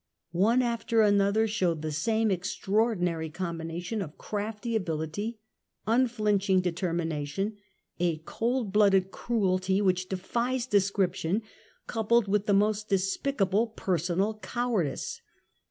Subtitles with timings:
[0.33, 5.37] One after another showed the same extraordinary combination of crafty ability,
[5.85, 7.57] un flinching determination,
[7.99, 11.43] a cold blooded cruelty which defies description,
[11.85, 15.21] coupled with the most despicable personal cowardice.